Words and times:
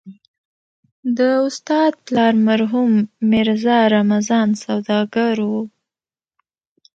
د 1.17 1.19
استاد 1.47 1.91
پلار 2.05 2.33
مرحوم 2.47 2.91
ميرزا 3.31 3.79
رمضان 3.95 4.47
سوداګر 4.63 5.35
و. 5.49 5.51